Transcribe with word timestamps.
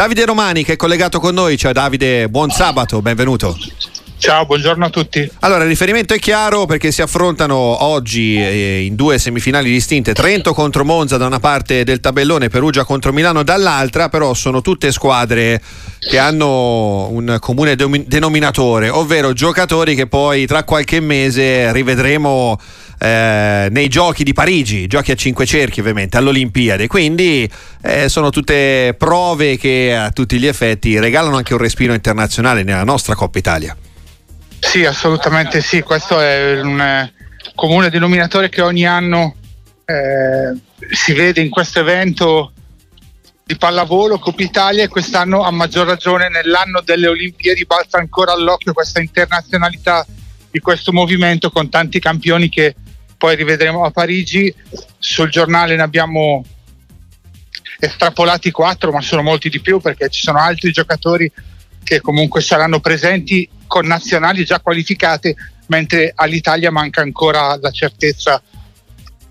Davide 0.00 0.24
Romani 0.24 0.64
che 0.64 0.72
è 0.72 0.76
collegato 0.76 1.20
con 1.20 1.34
noi. 1.34 1.58
Ciao 1.58 1.72
Davide, 1.72 2.30
buon 2.30 2.48
sabato, 2.48 3.02
benvenuto. 3.02 3.54
Ciao, 4.20 4.44
buongiorno 4.44 4.84
a 4.84 4.90
tutti. 4.90 5.26
Allora, 5.40 5.62
il 5.62 5.70
riferimento 5.70 6.12
è 6.12 6.18
chiaro 6.18 6.66
perché 6.66 6.92
si 6.92 7.00
affrontano 7.00 7.54
oggi 7.56 8.36
eh, 8.36 8.82
in 8.84 8.94
due 8.94 9.18
semifinali 9.18 9.70
distinte, 9.70 10.12
Trento 10.12 10.52
contro 10.52 10.84
Monza 10.84 11.16
da 11.16 11.24
una 11.24 11.40
parte 11.40 11.84
del 11.84 12.00
tabellone, 12.00 12.50
Perugia 12.50 12.84
contro 12.84 13.14
Milano 13.14 13.42
dall'altra, 13.42 14.10
però 14.10 14.34
sono 14.34 14.60
tutte 14.60 14.92
squadre 14.92 15.62
che 15.98 16.18
hanno 16.18 17.08
un 17.08 17.38
comune 17.40 17.76
denominatore, 17.76 18.90
ovvero 18.90 19.32
giocatori 19.32 19.94
che 19.94 20.06
poi 20.06 20.44
tra 20.44 20.64
qualche 20.64 21.00
mese 21.00 21.72
rivedremo 21.72 22.60
eh, 22.98 23.68
nei 23.70 23.88
giochi 23.88 24.22
di 24.22 24.34
Parigi, 24.34 24.86
giochi 24.86 25.12
a 25.12 25.16
cinque 25.16 25.46
cerchi 25.46 25.80
ovviamente, 25.80 26.18
all'Olimpiade. 26.18 26.88
Quindi 26.88 27.50
eh, 27.80 28.10
sono 28.10 28.28
tutte 28.28 28.94
prove 28.98 29.56
che 29.56 29.96
a 29.96 30.10
tutti 30.10 30.38
gli 30.38 30.46
effetti 30.46 30.98
regalano 30.98 31.36
anche 31.36 31.54
un 31.54 31.60
respiro 31.60 31.94
internazionale 31.94 32.62
nella 32.64 32.84
nostra 32.84 33.14
Coppa 33.14 33.38
Italia. 33.38 33.74
Sì, 34.60 34.84
assolutamente 34.84 35.60
sì, 35.60 35.82
questo 35.82 36.20
è 36.20 36.60
un 36.60 36.80
eh, 36.80 37.12
comune 37.54 37.90
denominatore 37.90 38.48
che 38.48 38.60
ogni 38.60 38.86
anno 38.86 39.34
eh, 39.84 40.56
si 40.92 41.12
vede 41.12 41.40
in 41.40 41.50
questo 41.50 41.80
evento 41.80 42.52
di 43.44 43.56
pallavolo 43.56 44.20
Coppa 44.20 44.42
Italia 44.42 44.84
e 44.84 44.88
quest'anno 44.88 45.42
a 45.42 45.50
maggior 45.50 45.86
ragione 45.86 46.28
nell'anno 46.28 46.82
delle 46.82 47.08
Olimpiadi 47.08 47.64
balza 47.64 47.98
ancora 47.98 48.32
all'occhio 48.32 48.72
questa 48.72 49.00
internazionalità 49.00 50.06
di 50.50 50.60
questo 50.60 50.92
movimento 50.92 51.50
con 51.50 51.68
tanti 51.68 51.98
campioni 51.98 52.48
che 52.48 52.76
poi 53.18 53.34
rivedremo 53.34 53.84
a 53.84 53.90
Parigi. 53.90 54.54
Sul 54.98 55.30
giornale 55.30 55.74
ne 55.74 55.82
abbiamo 55.82 56.44
estrapolati 57.80 58.50
quattro, 58.50 58.92
ma 58.92 59.00
sono 59.00 59.22
molti 59.22 59.48
di 59.48 59.60
più 59.60 59.80
perché 59.80 60.08
ci 60.10 60.22
sono 60.22 60.38
altri 60.38 60.70
giocatori 60.70 61.30
che 61.90 62.00
comunque 62.00 62.40
saranno 62.40 62.78
presenti 62.78 63.48
con 63.66 63.84
nazionali 63.84 64.44
già 64.44 64.60
qualificate, 64.60 65.34
mentre 65.66 66.12
all'Italia 66.14 66.70
manca 66.70 67.00
ancora 67.00 67.58
la 67.60 67.72
certezza 67.72 68.40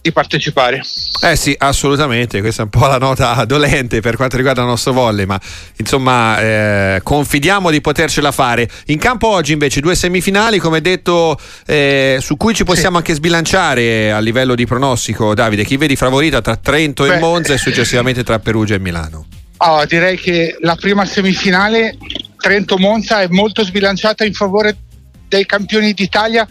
di 0.00 0.12
partecipare. 0.12 0.80
Eh 1.22 1.34
sì, 1.34 1.52
assolutamente, 1.58 2.40
questa 2.40 2.62
è 2.62 2.64
un 2.66 2.70
po' 2.70 2.86
la 2.86 2.98
nota 2.98 3.44
dolente 3.44 4.00
per 4.00 4.14
quanto 4.14 4.36
riguarda 4.36 4.60
il 4.60 4.68
nostro 4.68 4.92
volley, 4.92 5.24
ma 5.24 5.40
insomma 5.78 6.38
eh, 6.38 7.00
confidiamo 7.02 7.72
di 7.72 7.80
potercela 7.80 8.30
fare. 8.30 8.70
In 8.86 8.98
campo 8.98 9.26
oggi 9.26 9.52
invece 9.52 9.80
due 9.80 9.96
semifinali, 9.96 10.60
come 10.60 10.80
detto, 10.80 11.36
eh, 11.66 12.18
su 12.20 12.36
cui 12.36 12.54
ci 12.54 12.62
possiamo 12.62 12.98
sì. 12.98 12.98
anche 12.98 13.14
sbilanciare 13.14 14.12
a 14.12 14.20
livello 14.20 14.54
di 14.54 14.64
pronostico, 14.64 15.34
Davide, 15.34 15.64
chi 15.64 15.76
vedi 15.76 15.96
favorita 15.96 16.40
tra 16.40 16.54
Trento 16.54 17.02
Beh, 17.02 17.16
e 17.16 17.18
Monza 17.18 17.52
e 17.52 17.58
successivamente 17.58 18.22
tra 18.22 18.38
Perugia 18.38 18.76
e 18.76 18.78
Milano? 18.78 19.26
Oh, 19.56 19.84
direi 19.86 20.18
che 20.18 20.56
la 20.60 20.76
prima 20.76 21.04
semifinale 21.06 21.96
Trento-Monza 22.44 23.22
è 23.22 23.28
molto 23.28 23.64
sbilanciata 23.64 24.22
in 24.22 24.34
favore 24.34 24.76
dei 25.28 25.46
campioni 25.46 25.94
d'Italia, 25.94 26.46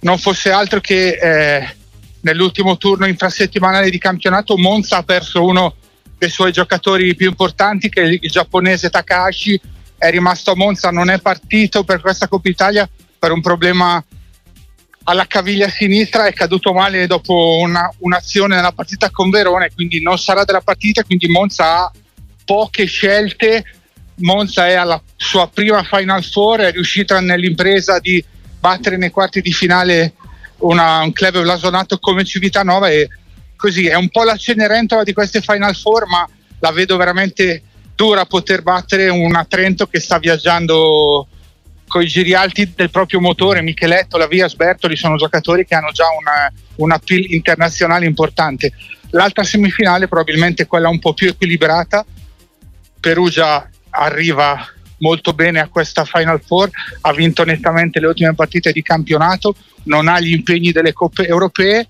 non 0.00 0.18
fosse 0.18 0.50
altro 0.50 0.80
che 0.80 1.10
eh, 1.10 1.76
nell'ultimo 2.22 2.76
turno 2.76 3.06
infrasettimanale 3.06 3.90
di 3.90 3.98
campionato 3.98 4.58
Monza 4.58 4.96
ha 4.96 5.02
perso 5.04 5.44
uno 5.44 5.76
dei 6.18 6.30
suoi 6.30 6.50
giocatori 6.50 7.14
più 7.14 7.28
importanti 7.28 7.88
che 7.88 8.02
è 8.02 8.06
il 8.06 8.28
giapponese 8.28 8.90
Takahashi, 8.90 9.60
è 9.96 10.10
rimasto 10.10 10.50
a 10.50 10.56
Monza, 10.56 10.90
non 10.90 11.10
è 11.10 11.20
partito 11.20 11.84
per 11.84 12.00
questa 12.00 12.26
Coppa 12.26 12.48
Italia 12.48 12.90
per 13.16 13.30
un 13.30 13.40
problema 13.40 14.04
alla 15.04 15.26
caviglia 15.28 15.68
sinistra, 15.68 16.26
è 16.26 16.32
caduto 16.32 16.72
male 16.72 17.06
dopo 17.06 17.58
una, 17.60 17.88
un'azione 17.98 18.56
nella 18.56 18.72
partita 18.72 19.10
con 19.10 19.30
Verone, 19.30 19.70
quindi 19.72 20.02
non 20.02 20.18
sarà 20.18 20.42
della 20.42 20.60
partita, 20.60 21.04
quindi 21.04 21.28
Monza 21.28 21.84
ha 21.84 21.92
poche 22.44 22.84
scelte 22.86 23.64
Monza 24.20 24.66
è 24.66 24.74
alla 24.74 25.00
sua 25.16 25.48
prima 25.48 25.82
Final 25.82 26.24
Four, 26.24 26.60
è 26.60 26.72
riuscita 26.72 27.20
nell'impresa 27.20 27.98
di 27.98 28.22
battere 28.58 28.96
nei 28.96 29.10
quarti 29.10 29.40
di 29.40 29.52
finale 29.52 30.14
una, 30.58 31.00
un 31.00 31.12
club 31.12 31.40
blasonato 31.40 31.98
come 31.98 32.24
Civitanova 32.24 32.88
e 32.88 33.08
così 33.56 33.86
è 33.86 33.94
un 33.94 34.08
po' 34.08 34.24
la 34.24 34.36
Cenerentola 34.36 35.02
di 35.02 35.12
queste 35.12 35.40
Final 35.40 35.74
Four, 35.74 36.06
ma 36.06 36.28
la 36.60 36.70
vedo 36.72 36.96
veramente 36.96 37.62
dura 37.94 38.24
poter 38.24 38.62
battere 38.62 39.08
una 39.08 39.44
Trento 39.44 39.86
che 39.86 40.00
sta 40.00 40.18
viaggiando 40.18 41.26
con 41.86 42.02
i 42.02 42.06
giri 42.06 42.34
alti 42.34 42.72
del 42.74 42.90
proprio 42.90 43.20
motore. 43.20 43.62
Micheletto, 43.62 44.16
la 44.16 44.26
Via 44.26 44.48
Sbertoli 44.48 44.96
sono 44.96 45.16
giocatori 45.16 45.66
che 45.66 45.74
hanno 45.74 45.90
già 45.90 46.06
una, 46.18 46.50
un 46.76 46.92
appeal 46.92 47.32
internazionale 47.32 48.06
importante. 48.06 48.72
L'altra 49.10 49.42
semifinale 49.42 50.06
probabilmente 50.06 50.66
quella 50.66 50.88
un 50.88 50.98
po' 50.98 51.14
più 51.14 51.28
equilibrata. 51.28 52.04
Perugia 53.00 53.68
arriva 53.90 54.66
molto 54.98 55.32
bene 55.32 55.60
a 55.60 55.68
questa 55.68 56.04
Final 56.04 56.42
Four, 56.44 56.70
ha 57.02 57.12
vinto 57.12 57.44
nettamente 57.44 58.00
le 58.00 58.06
ultime 58.06 58.34
partite 58.34 58.72
di 58.72 58.82
campionato, 58.82 59.54
non 59.84 60.08
ha 60.08 60.20
gli 60.20 60.32
impegni 60.32 60.72
delle 60.72 60.92
coppe 60.92 61.26
europee, 61.26 61.88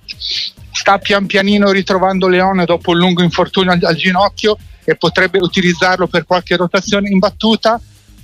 sta 0.73 0.99
pian 0.99 1.27
pianino 1.27 1.71
ritrovando 1.71 2.29
Leone 2.29 2.65
dopo 2.65 2.91
un 2.91 2.99
lungo 2.99 3.23
infortunio 3.23 3.73
al, 3.73 3.81
al 3.83 3.97
ginocchio 3.97 4.57
e 4.85 4.97
potrebbe 4.97 5.39
utilizzarlo 5.39 6.07
per 6.07 6.25
qualche 6.25 6.57
rotazione 6.57 7.09
in 7.09 7.19
battuta. 7.19 7.81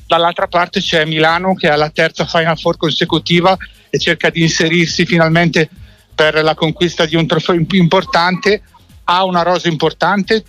Dall'altra 0.07 0.47
parte 0.47 0.81
c'è 0.81 1.05
Milano 1.05 1.55
che 1.55 1.69
ha 1.69 1.77
la 1.77 1.91
terza 1.91 2.25
Final 2.27 2.59
Four 2.59 2.77
consecutiva 2.77 3.57
e 3.91 3.99
cerca 3.99 4.31
di 4.31 4.43
inserirsi 4.43 5.05
finalmente 5.05 5.69
per 6.15 6.43
la 6.43 6.55
conquista 6.55 7.05
di 7.07 7.17
un 7.17 7.27
trofeo 7.27 7.61
importante. 7.73 8.63
Ha 9.05 9.25
una 9.25 9.43
rosa 9.43 9.69
importante, 9.69 10.45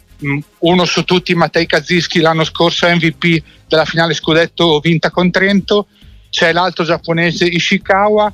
uno 0.59 0.85
su 0.85 1.03
tutti 1.03 1.35
Mattei 1.35 1.65
Kaziski 1.65 2.19
l'anno 2.19 2.43
scorso 2.43 2.87
MVP 2.87 3.43
della 3.67 3.85
finale 3.85 4.13
scudetto 4.13 4.79
vinta 4.79 5.11
con 5.11 5.29
Trento, 5.29 5.87
c'è 6.29 6.51
l'altro 6.53 6.83
giapponese 6.83 7.45
Ishikawa, 7.45 8.33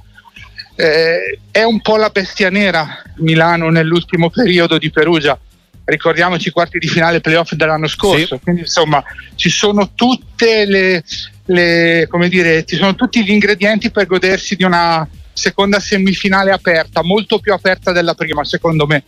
eh, 0.75 1.39
è 1.51 1.63
un 1.63 1.81
po' 1.81 1.97
la 1.97 2.09
bestia 2.09 2.49
nera 2.49 3.01
Milano 3.17 3.69
nell'ultimo 3.69 4.29
periodo 4.29 4.77
di 4.77 4.89
Perugia, 4.91 5.37
ricordiamoci 5.85 6.47
i 6.47 6.51
quarti 6.51 6.79
di 6.79 6.87
finale 6.87 7.21
playoff 7.21 7.53
dell'anno 7.53 7.87
scorso, 7.87 8.35
sì. 8.35 8.41
quindi 8.41 8.61
insomma 8.61 9.03
ci 9.35 9.49
sono 9.49 9.91
tutte 9.93 10.65
le, 10.65 11.03
le 11.45 12.07
come 12.09 12.29
dire, 12.29 12.63
ci 12.65 12.75
sono 12.75 12.95
tutti 12.95 13.23
gli 13.23 13.31
ingredienti 13.31 13.91
per 13.91 14.05
godersi 14.05 14.55
di 14.55 14.63
una 14.63 15.07
seconda 15.33 15.79
semifinale 15.79 16.51
aperta, 16.51 17.03
molto 17.03 17.39
più 17.39 17.53
aperta 17.53 17.91
della 17.91 18.13
prima 18.13 18.43
secondo 18.43 18.85
me. 18.85 19.03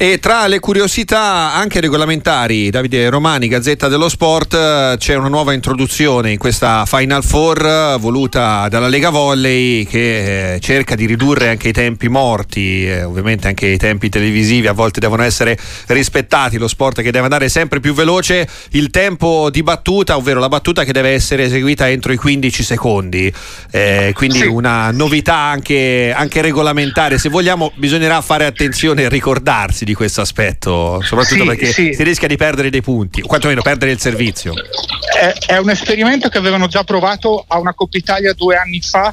E 0.00 0.20
tra 0.20 0.46
le 0.46 0.60
curiosità 0.60 1.52
anche 1.54 1.80
regolamentari, 1.80 2.70
Davide 2.70 3.10
Romani, 3.10 3.48
Gazzetta 3.48 3.88
dello 3.88 4.08
Sport, 4.08 4.96
c'è 4.96 5.16
una 5.16 5.26
nuova 5.26 5.54
introduzione 5.54 6.30
in 6.30 6.38
questa 6.38 6.86
Final 6.86 7.24
Four 7.24 7.98
voluta 7.98 8.68
dalla 8.68 8.86
Lega 8.86 9.10
Volley 9.10 9.84
che 9.86 10.54
eh, 10.54 10.60
cerca 10.60 10.94
di 10.94 11.04
ridurre 11.04 11.48
anche 11.48 11.70
i 11.70 11.72
tempi 11.72 12.08
morti, 12.08 12.86
eh, 12.86 13.02
ovviamente 13.02 13.48
anche 13.48 13.66
i 13.66 13.76
tempi 13.76 14.08
televisivi 14.08 14.68
a 14.68 14.72
volte 14.72 15.00
devono 15.00 15.24
essere 15.24 15.58
rispettati, 15.88 16.58
lo 16.58 16.68
sport 16.68 17.02
che 17.02 17.10
deve 17.10 17.24
andare 17.24 17.48
sempre 17.48 17.80
più 17.80 17.92
veloce, 17.92 18.48
il 18.70 18.90
tempo 18.90 19.50
di 19.50 19.64
battuta, 19.64 20.16
ovvero 20.16 20.38
la 20.38 20.48
battuta 20.48 20.84
che 20.84 20.92
deve 20.92 21.10
essere 21.10 21.42
eseguita 21.42 21.88
entro 21.88 22.12
i 22.12 22.16
15 22.16 22.62
secondi, 22.62 23.34
eh, 23.72 24.12
quindi 24.14 24.38
sì. 24.38 24.46
una 24.46 24.92
novità 24.92 25.34
anche, 25.34 26.14
anche 26.16 26.40
regolamentare, 26.40 27.18
se 27.18 27.28
vogliamo 27.28 27.72
bisognerà 27.74 28.20
fare 28.20 28.46
attenzione 28.46 29.02
e 29.02 29.08
ricordare 29.08 29.57
preoccuparsi 29.58 29.84
di 29.84 29.94
questo 29.94 30.20
aspetto, 30.20 31.00
soprattutto 31.02 31.40
sì, 31.40 31.46
perché 31.46 31.66
sì. 31.72 31.92
si 31.92 32.02
rischia 32.02 32.28
di 32.28 32.36
perdere 32.36 32.70
dei 32.70 32.82
punti, 32.82 33.20
o 33.20 33.26
quantomeno 33.26 33.62
perdere 33.62 33.90
il 33.90 33.98
servizio. 33.98 34.54
È, 34.54 35.32
è, 35.46 35.56
un 35.58 35.70
esperimento 35.70 36.28
che 36.28 36.38
avevano 36.38 36.68
già 36.68 36.84
provato 36.84 37.44
a 37.46 37.58
una 37.58 37.74
Coppa 37.74 37.98
Italia 37.98 38.32
due 38.34 38.56
anni 38.56 38.80
fa 38.80 39.12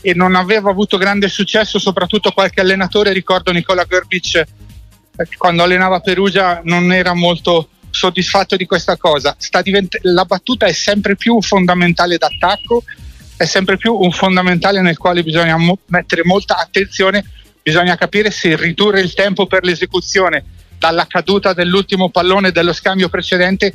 e 0.00 0.14
non 0.14 0.34
aveva 0.34 0.70
avuto 0.70 0.96
grande 0.96 1.28
successo, 1.28 1.78
soprattutto 1.78 2.32
qualche 2.32 2.60
allenatore, 2.60 3.12
ricordo 3.12 3.52
Nicola 3.52 3.84
Gerbic, 3.84 4.34
eh, 4.36 4.46
quando 5.36 5.62
allenava 5.62 6.00
Perugia 6.00 6.60
non 6.64 6.92
era 6.92 7.12
molto 7.14 7.68
soddisfatto 7.90 8.56
di 8.56 8.64
questa 8.64 8.96
cosa. 8.96 9.36
Divent- 9.62 9.98
la 10.02 10.24
battuta 10.24 10.66
è 10.66 10.72
sempre 10.72 11.14
più 11.14 11.40
fondamentale 11.42 12.16
d'attacco, 12.16 12.84
è 13.36 13.44
sempre 13.44 13.76
più 13.76 13.94
un 13.94 14.12
fondamentale 14.12 14.80
nel 14.80 14.96
quale 14.96 15.22
bisogna 15.22 15.56
mo- 15.56 15.78
mettere 15.86 16.22
molta 16.24 16.56
attenzione 16.56 17.24
bisogna 17.62 17.96
capire 17.96 18.30
se 18.30 18.56
ridurre 18.56 19.00
il 19.00 19.14
tempo 19.14 19.46
per 19.46 19.64
l'esecuzione 19.64 20.44
dalla 20.78 21.06
caduta 21.06 21.52
dell'ultimo 21.52 22.10
pallone 22.10 22.50
dello 22.50 22.72
scambio 22.72 23.08
precedente 23.08 23.72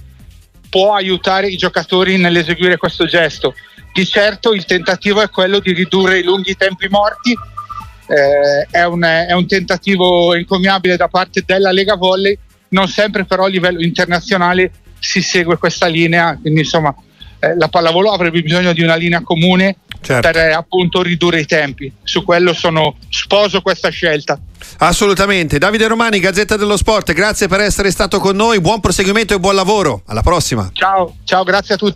può 0.70 0.94
aiutare 0.94 1.48
i 1.48 1.56
giocatori 1.56 2.18
nell'eseguire 2.18 2.78
questo 2.78 3.06
gesto. 3.06 3.54
Di 3.94 4.06
certo 4.06 4.54
il 4.54 4.66
tentativo 4.66 5.22
è 5.22 5.30
quello 5.30 5.60
di 5.60 5.72
ridurre 5.72 6.20
i 6.20 6.24
lunghi 6.24 6.56
tempi 6.56 6.88
morti, 6.90 7.32
eh, 7.32 8.68
è, 8.70 8.84
un, 8.84 9.02
è, 9.04 9.32
un, 9.32 9.48
tentativo 9.48 10.34
encomiabile 10.34 10.98
da 10.98 11.08
parte 11.08 11.44
della 11.46 11.72
Lega 11.72 11.96
Volley, 11.96 12.38
non 12.70 12.88
sempre 12.88 13.26
però 13.26 13.46
a 13.46 13.50
livello 13.50 13.82
internazionale 13.82 14.72
si 15.00 15.22
segue 15.22 15.58
questa 15.58 15.88
linea, 15.88 16.38
quindi 16.40 16.60
insomma 16.60 16.94
eh, 17.40 17.56
la 17.56 17.68
pallavolo 17.68 18.12
avrebbe 18.12 18.42
bisogno 18.42 18.74
di 18.74 18.82
una 18.82 18.96
linea 18.96 19.22
comune 19.22 19.78
certo. 20.02 20.30
per 20.30 20.52
appunto 20.54 21.02
ridurre 21.02 21.42
i 21.42 21.46
tempi. 21.46 21.92
Su 22.04 22.24
quello 22.24 22.54
sono 22.54 22.96
sposo 23.10 23.62
questa 23.62 23.90
scelta. 23.90 24.40
Assolutamente. 24.80 25.58
Davide 25.58 25.88
Romani, 25.88 26.20
Gazzetta 26.20 26.58
dello 26.58 26.78
Sport, 26.78 27.14
grazie 27.14 27.48
per 27.48 27.62
essere 27.62 27.92
stato 27.92 28.20
con 28.20 28.36
noi, 28.36 28.60
buon 28.60 28.80
proseguimento 28.80 29.34
e 29.34 29.40
buon 29.40 29.56
lavoro. 29.56 30.02
Alla 30.06 30.22
prossima. 30.22 30.70
Ciao, 30.74 31.16
ciao, 31.24 31.44
grazie 31.44 31.76
a 31.76 31.78
tutti. 31.78 31.96